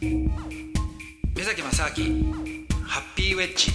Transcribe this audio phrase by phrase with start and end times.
[0.00, 2.34] 目崎正明
[2.84, 3.72] ハッピーウェッジ。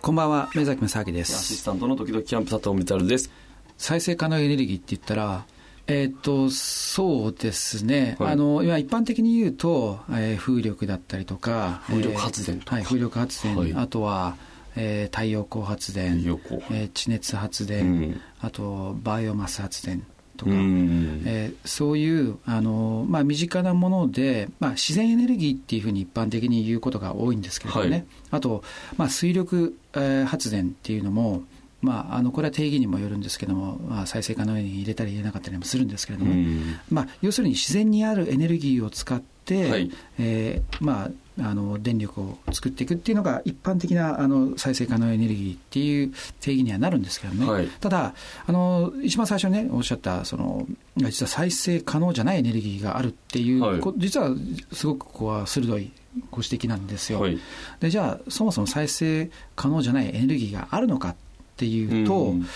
[0.00, 3.30] こんばんは目崎正明でアシすスタントの時々キャンプ佐藤光です。
[3.76, 5.44] 再生可能エネルギーって言ったら
[5.88, 8.32] えっ、とそうですね、はい。
[8.32, 12.78] あの今一般的に言うと、えー風力だったりとか風力発電とか。
[12.78, 13.74] えーはい、風力発電、はい。
[13.74, 14.36] あとは、
[14.74, 16.16] えー太陽光発電。
[16.16, 16.62] 太陽光。
[16.70, 18.20] えー地熱発う電、ん。
[18.40, 20.02] あとバイオマス発電
[20.36, 21.22] とか、うん。
[21.26, 28.04] えーそういうあの、まあ、身近なもので、まあ、自然エネルギーっていうふうに一般的に言うことが多いんですけれどもね、はい。
[28.32, 28.62] あと、
[28.96, 31.42] まあ、水力、えー発電っていうのも、
[31.82, 41.10] まあ、あのこれは定義にもよるんですけども、まあ、再生可能に入れたり入れなかったりもするんですけれども、うんまあ、要するに自然にあるエネルギーを使って、はいえーまあ、
[41.48, 48.14] あの電力を作っていくっていうのが一般的なあの再生可能エネルギーっていう定義にはなるんですけどね、はいただ
[48.46, 54.30] あの一番最初にねおっしゃったその実は再生可能じゃないエネルギーがあるっていう、はいこ実は
[54.72, 55.92] すごくここは鋭い
[56.30, 57.38] ご指摘なんですよ、はい。
[57.80, 61.14] でじゃあそもそも再生可能じゃないエネルギーがあるのかっ
[61.56, 62.46] ていうと、うん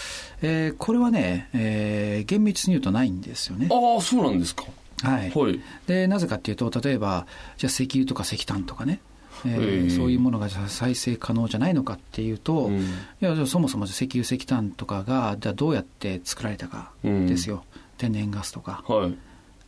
[0.42, 3.68] えーこれはね、えー厳密に言うとないんですよね。
[3.70, 4.64] ああ、そうなんですか。
[5.02, 5.60] はい、はい。
[5.86, 9.00] でなぜかっていうと例えばじゃあ石油とか石炭とかね、
[9.44, 12.80] えーええそういうものが再生可能じゃないのかっていうと、うん。
[12.80, 12.84] い
[13.20, 17.64] やそもそも石油石炭とかがじゃあどうやって作られたかですよ、
[17.98, 18.84] 天然ガスとか。
[18.86, 19.10] はい。
[19.10, 19.12] っ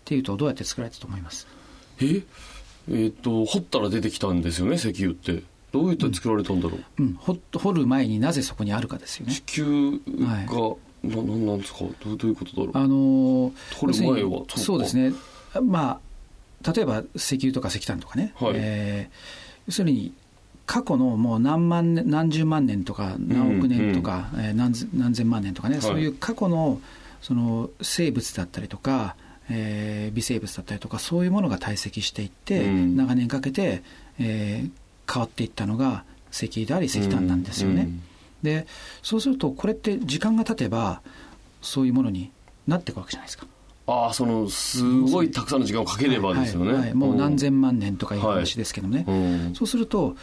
[0.05, 1.47] ていうとどうやって作られたと思います？
[2.01, 2.23] え？
[2.91, 5.45] えっと、掘ったら出てきたんですよね、石油って。
[5.71, 7.03] どうやって作られたんだろう？
[7.03, 9.33] うん、掘掘る前になぜそこにあるかですよね。
[9.33, 9.43] 地。
[9.43, 11.81] 球が、な、なんなんですか？
[12.05, 12.71] どうどういうことだろう？
[12.75, 14.59] あのー掘る前はそうか。
[14.59, 15.13] そうですね、
[15.63, 16.01] ま
[16.65, 18.53] あ、例えば石油とか石炭とかね、はい。
[18.57, 20.13] えー要するに
[20.67, 25.83] 過去のもう何万年、何十万年とか、何億年とか、えー何千何千万年とかね、はい。
[25.83, 26.81] そういう過去の
[27.21, 29.17] その生物だったりとか、
[29.51, 32.97] えー微生物だったりとか、そういうものが堆積していって、うん。
[32.97, 33.83] 長年かけて、
[34.19, 34.71] えー
[35.13, 37.83] 変わっていったのが石油であり石炭なんですよね。
[37.83, 38.03] うん
[38.43, 38.67] で
[39.03, 41.01] そうするとこれって時間が経てば
[41.61, 42.31] そういうものに
[42.67, 43.47] なっていくわけじゃないですか。
[43.87, 46.73] ああ、その、すごいたくさんの時間をかければですよね。
[46.73, 49.55] はいはいもう何千万年とかいう話ですけどね、うん。
[49.55, 50.17] そうすると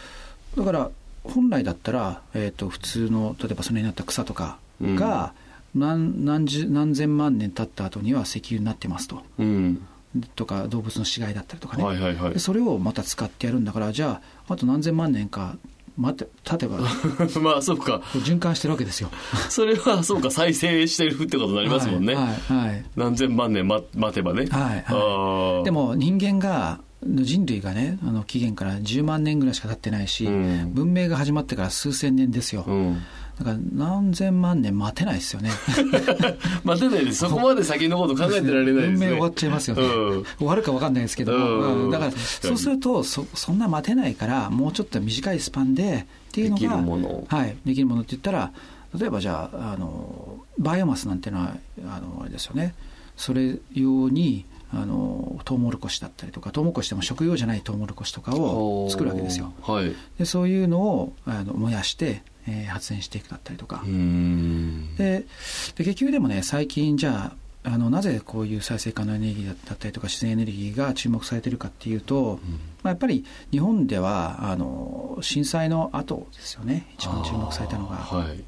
[0.57, 0.91] だから
[1.23, 5.33] 本来だったら、えー、と普通の例えばそれになった草とかが
[5.75, 9.85] 何何十何千万年経った後には石油になってますとうん。
[10.35, 12.39] とか動物の死骸だったりとかね、はいはいはいで。
[12.39, 15.57] それをまた使ってやるんだからじゃああと何千万年か
[15.99, 16.83] 待って経てばこ
[17.43, 18.01] まあ、そうか。
[18.15, 19.09] う循環してるわけですよ。
[19.49, 22.15] それは、そうか、再生してるってことになりますもんね。
[22.15, 24.45] はいはいはい何千万年待待てばね。
[24.45, 30.73] はいあはい、ーでも人間が人類がねあの期限から10万年ぐらいしか経ってないし、うん。
[30.73, 33.01] 文明が始まってから数千年ですよ、うん。
[33.39, 35.49] だから何千万年待てないですよね。
[36.65, 37.19] 待てないです。
[37.19, 38.99] そこまで先のこと考えてられないですね。
[38.99, 40.25] 文明終わっちゃいますよね、うん。
[40.37, 41.83] 終わるか分かんないですけども、うん。
[41.85, 41.91] うん。
[41.91, 48.51] だからそうするとそそんな待てないからもうちょっと短いスパンでっていうのができるものはい、できるものって言ったら
[48.97, 51.55] 例えばじゃああのバイオマスなんていうのは
[51.87, 52.73] あのあれですよね。
[53.15, 59.95] それ用にあのトウモロコシだったりとかトウモロコシでも食用じゃないトウモロコシとかを作るわけですよはい。
[60.17, 64.95] でそういうのをあの燃やして、えー発電していくだったりとか、うん。
[64.95, 65.25] で
[65.75, 72.39] で結局でもね最近じゃああのなぜこういう再生可能エネルギーだったりとか自然エネルギーが注目されてるかっていうと、
[72.83, 77.97] まあ、やっぱり日本ではあの震災の後ですよね一番注目されたのが。
[77.97, 78.43] はい。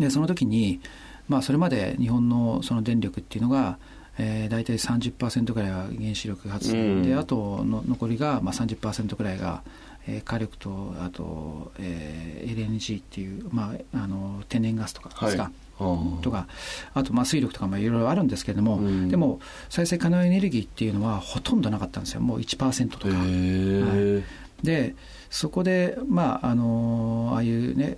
[0.00, 0.80] でその時に、
[1.28, 3.78] まあ、それまで日本のその電力っていうのが、
[4.22, 7.02] えー、大体30%ぐらいは原子力発電、うん。
[7.02, 9.62] であとの残りが、まあ、30%ぐらいが、
[10.06, 16.22] えー火力とあと、えー LNG っていう、まあ、あの天然ガスとかですか、はい。
[16.22, 16.46] とか
[16.92, 19.08] あとまあ水力とかもいろいろあるんですけれども、うん。
[19.08, 22.20] でも再生可能エネルギーっていうのはほとんどなかったんですよ。
[22.20, 23.08] もう1%とか。
[23.08, 24.22] へえ。
[24.62, 24.94] で
[25.30, 27.96] そこで、まあ、あのああいうね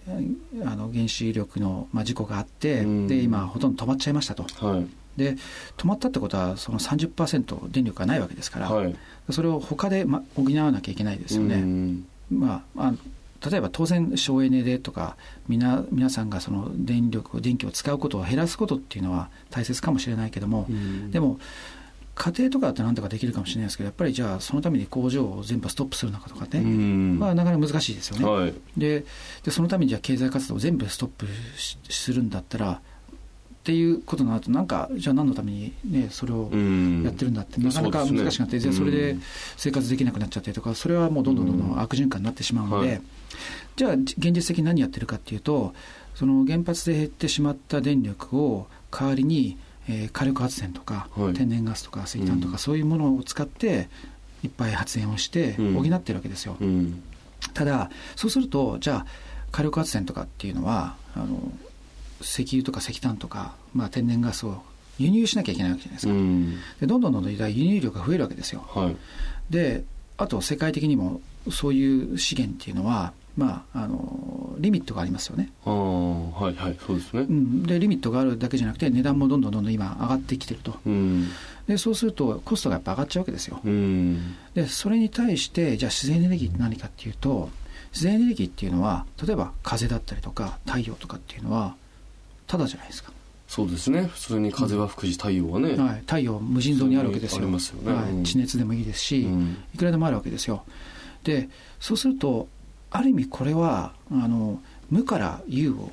[0.64, 3.08] あの原子力の、まあ、事故があって、うん。
[3.08, 4.44] で今ほとんど止まっちゃいましたと。
[4.64, 4.86] はい。
[5.16, 5.36] で
[5.76, 8.96] 止まったってことはその30%電力がないわけですから、はい。
[9.30, 15.16] それを他で、ま、補わなきゃいけないですよね、うんまあ、あ例えば当然省エネでとか
[15.48, 21.38] みな皆さんがその電力電気を使うことを減らすことっていうのは大切かもしれないけども、うんでも
[22.14, 28.24] 家庭とかだとなんとかできるかもしれないですけどやっぱりじゃあそのために工場を全部ストップするのかとかね、うんまあ、なかなか難しいですよね。
[28.26, 28.54] はい。
[28.76, 29.06] で
[29.42, 31.26] でそのためにじゃあ経済活動を全部ストップ
[31.56, 32.82] しするんだったら
[33.62, 37.04] っていうことになるとなんかじゃあ何のために、ね、それをうん。
[37.04, 39.16] やってるんだって、なかなか難しくなって、じゃあそれで
[39.56, 43.02] 生活できなくなっちゃったりとかそれはもうどんどんどんどん悪循環になってしまうので、はい。
[43.76, 45.74] じゃあ現実的に何やってるかっていうと
[46.14, 49.56] その原発で減ってしまった電力を代わりに、
[49.88, 51.32] えー火力発電とか、はい。
[51.32, 52.58] 天然ガスとか石炭とか、うん。
[52.58, 53.88] そういうものを使って
[54.42, 55.74] いっぱい発電をしてうん。
[55.74, 57.00] 補ってるわけですよ、うん。
[57.54, 59.06] ただそうするとじゃあ
[59.52, 61.52] 火力発電とかっていうのはあの
[62.22, 64.62] 石油とか石炭とか、まあ、天然ガスを
[64.98, 66.56] 輸入しなきゃいけないわけじゃないですか、うん。
[66.80, 68.64] でどんどんどんどん輸入量が増えるわけですよ。
[68.68, 68.96] はい。
[69.50, 69.84] で
[70.18, 71.20] あと世界的にも
[71.50, 77.22] そういう資源っていうのは、まあ、あのリミットがありますよね、ああはいはいそうですね。
[77.22, 80.76] うん、でリミットがあるだけじゃなくて値段もどんどんどんどん今上がってきてると。
[80.86, 81.28] うん。
[81.66, 83.60] でそうするとコストがやっぱ上がっちゃうわけですよ。
[83.64, 84.34] うん。
[84.54, 87.48] でそれに対してじゃあ自然エネルギーって何かっていうと
[87.92, 91.74] 自然エネルギーっていうのは例えば風だったりとか太陽とかっていうのは
[92.46, 93.12] ただじゃないですか、
[93.48, 94.06] そうですね。
[94.06, 97.42] 普通に風は吹くし太陽はね、はい、太陽無尽蔵にあるわけですよ。
[97.42, 97.92] ありますよね。
[97.92, 98.10] はい。
[98.10, 98.24] うん。
[98.24, 99.56] 地熱でもいいですし、うん。
[99.74, 100.64] いくらでもあるわけですよ。
[101.24, 101.48] で
[101.78, 102.48] そうすると
[102.90, 104.60] ある意味これはあの
[104.90, 105.90] 無から有を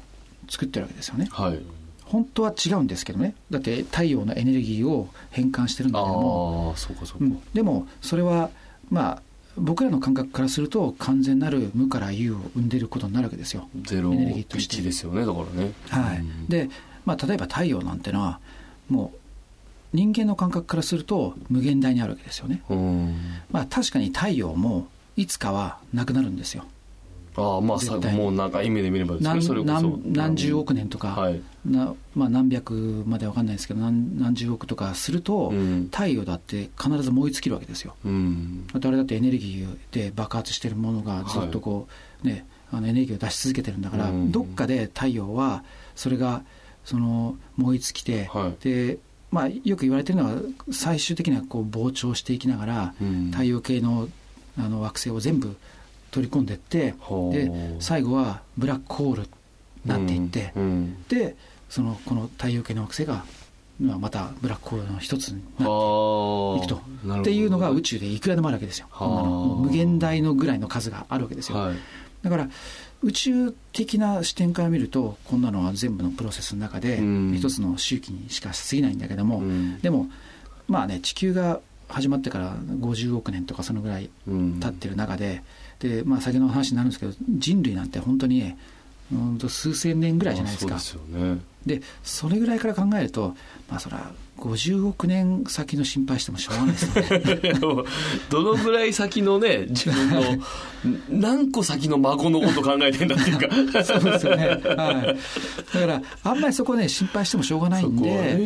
[0.50, 1.28] 作ってるわけですよね。
[1.31, 1.60] はい。
[2.06, 3.36] 本当は違うんですけどね。
[3.52, 6.74] だって太陽のエネルギーを変換してるんだあけども。
[6.75, 8.50] あそうかそうか、うん、でもそれは
[8.90, 9.22] まあ
[9.57, 13.68] 僕らの感覚からすると完全なる無から有を生んでることになるわけですよ。
[13.84, 16.69] ゼロエネルギーとして1ですよねだからねはいうんで、
[17.06, 18.40] まあ、例えば太陽なんてのは
[18.90, 19.18] もう
[19.94, 22.62] 人間の感覚からすると無限大にあるわけですよね。
[22.69, 23.16] うん
[23.51, 24.88] まあ、確かに太陽も
[25.18, 26.66] いつかはなくなるんですよ。
[27.39, 29.30] ああまあもう長い目で見ればですね。
[29.30, 32.74] 何それこそ何何十億年とか、はい、なまあ、何百
[33.06, 35.89] までわかんないですけど何何十億とかすると、うん。
[35.91, 37.95] 太陽だって必ず燃え尽きるわけですよ。
[38.06, 38.68] うん。
[38.68, 41.88] だってあれだってエネルギーで爆発してるものがずっとこ
[42.24, 44.31] う、ね、あのエネルギーを出し続けてるんだから、うん。
[44.31, 45.63] どっかで太陽は
[45.95, 46.44] それが
[46.85, 48.63] その燃え尽きて、はい。
[48.63, 48.97] で
[49.31, 53.31] まあ、よく言われてるのは最終的にはこう膨張していきながら、うん。
[53.31, 54.07] 太陽系の
[54.57, 55.56] あの惑星を全部
[56.11, 56.95] 取り込んでいって
[57.31, 59.27] で最後はブラックホールに
[59.85, 61.03] なっていって、うんうん。
[61.07, 61.35] で
[61.69, 63.23] そのこの太陽系の惑星が
[63.79, 67.21] まあまたブラックホールの一つになってはあいくと。
[67.21, 68.88] っていうのが宇宙でいくらでもあるわけですよ。
[69.61, 71.57] 無限大のぐらいの数があるわけですよ。
[71.57, 71.75] はい。
[72.21, 72.50] だから
[73.01, 77.33] 宇宙的な視点から見るとこんなのは全部のプロセスの中でうん。
[77.38, 79.79] 一つの周期にしか過ぎないんだけども、うん。
[79.79, 80.07] でも
[80.67, 84.59] まあね地球が始まってから50億年とかそのぐらいうん。
[84.59, 85.41] 経ってる中で
[85.80, 88.58] で、まあ、先の話になるんですけど人類なんて本当にね
[89.12, 90.76] うんと数千年ぐらいじゃないですか。
[90.76, 91.40] あそうでね。
[91.66, 93.36] でそれぐらいから考えると
[93.70, 97.60] まあそれは50億年先の心配してもしょうがないですよね。
[98.30, 100.22] どのぐらい先のね自分の
[101.10, 103.84] 何個先の孫のこと考えてんだっていうか。
[103.84, 108.40] そうですよね、はい、だからあんまりそこね心配してもしょうがないんで、ね。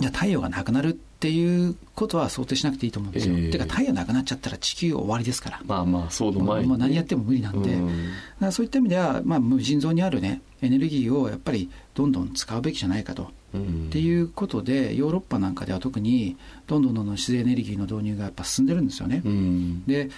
[0.00, 3.50] いや太陽がなくなるっていうことは想定しなくていいと思うんですよ、ええ。
[3.50, 8.52] てか太陽なくなっちゃったら地球終わりですから、まあまあそうのまあ前にまあ何やっても無理なんで、うん。
[8.52, 13.30] そういった意味では、まあ、無尽蔵にあるねエネルギーをやっぱりどんどん使うべきじゃないかと。
[13.54, 13.86] うん。
[13.88, 16.36] っていうことでヨーロッパなんかでは特に
[16.66, 19.22] どんどんどんどん自然エネルギーの導入がやっぱ進んでるんですよね。
[19.24, 19.82] うん。
[19.86, 20.10] で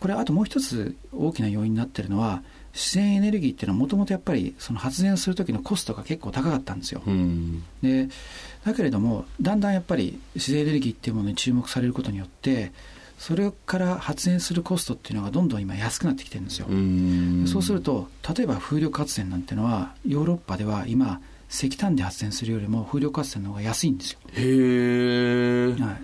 [0.00, 2.42] これあともう一つ大きな要因になってるのは
[2.76, 7.02] 自然エネルギーっていうのはもともとやっぱりその発電する時のコストが結構高かったんですよ。
[7.06, 8.08] うんで
[8.64, 12.72] だけれどもだんだんやっぱり自然エネルギーっていうものに注目されることによって
[13.18, 16.66] それから発電するコストっていうのがどんどん今安くなってきてるんですよ。
[16.68, 24.18] うんそうすると例えば風力発電なんてのはヨーロッパでは今石炭で発電するよりも風力発電の方が安いんですよ。
[24.32, 26.02] へえはい、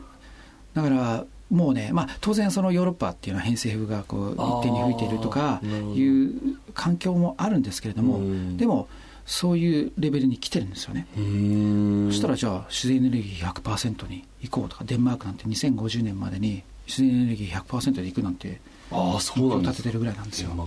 [0.73, 5.61] だからもうね、まあ、当然そのヨーロッパっていうのは偏西風がこう一定に吹いているとか
[5.95, 6.33] いう
[6.73, 8.57] 環境もあるんですけれども、うん。
[8.57, 8.89] でも
[9.27, 11.07] そういうレベルに来てるんですよね。
[11.17, 18.61] うんそしたらじゃあ自然エネルギー100%に行こうとかデンマークなんて2050年までに自然エネルギー100%で行くなんて
[18.91, 20.51] ああそうなん立ててるぐらいなんですよ。
[20.51, 20.67] は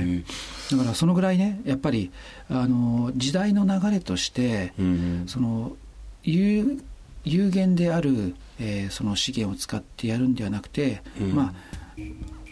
[0.00, 0.24] い。
[0.70, 2.10] だからそのぐらいねやっぱり
[2.48, 5.24] あの時代の流れとしてうん。
[5.26, 5.72] その
[6.22, 6.82] 有
[7.24, 11.34] 有限である、えーその資源を使ってやるんではなくて、うん。
[11.34, 11.54] まあ、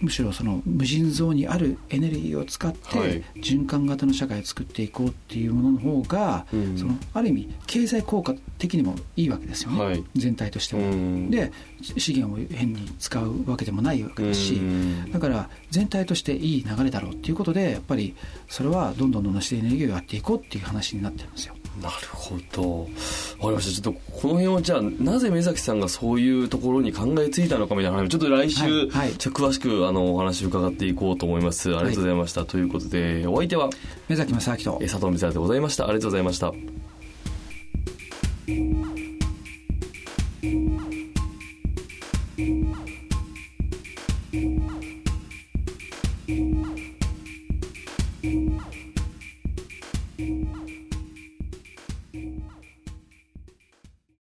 [0.01, 3.23] むしろその無尽蔵にあるエネルギーを使って、はい。
[3.37, 6.79] 循環型の社会を作っていこうっていうものの方が、うん。
[6.79, 10.05] そのある意味経済効果的にもいいわけですよね、はい。
[10.15, 10.83] 全体としても。
[10.83, 11.31] うん。
[11.31, 11.53] で
[11.97, 15.13] 資源を変に使うわけでもないわけですし、うん。
[15.13, 18.15] だから全体としていい流れだろうっていうことでやっぱり
[18.49, 21.55] それはどんどんどんどん自然エネルギーをやっていこうっていう話になってるんですよ。
[21.81, 22.81] なるほど。
[22.81, 22.91] わか
[23.43, 23.83] りました。
[23.83, 31.77] ちょっとこの辺をじゃあ、なぜ目崎さんがそういうところに考えついたのかみたいな話をちょっと来週、はいはいちょっと詳しくあのお話を伺っていこうと思います。
[31.77, 32.45] ありがとうございました。
[32.45, 33.71] ということで、お相手は？
[34.09, 35.85] 目崎正明とえ佐藤光でございました。
[35.85, 36.53] ありがとうございました。